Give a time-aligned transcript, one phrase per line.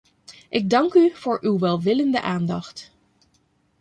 [0.49, 2.91] Ik dank u voor uw welwillende aandacht.